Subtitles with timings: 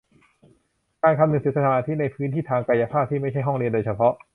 [1.03, 4.13] การคำนึงถึงสมาธิในพื้นที่ทางกายภาพที่ไม่ใช่ห้องเรียนโดยเฉพาะ